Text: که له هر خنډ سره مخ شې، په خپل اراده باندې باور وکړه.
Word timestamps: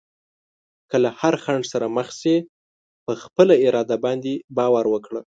که 0.89 0.95
له 1.03 1.09
هر 1.19 1.33
خنډ 1.43 1.63
سره 1.73 1.87
مخ 1.97 2.07
شې، 2.19 2.35
په 3.05 3.11
خپل 3.23 3.47
اراده 3.67 3.95
باندې 4.05 4.33
باور 4.57 4.85
وکړه. 4.89 5.21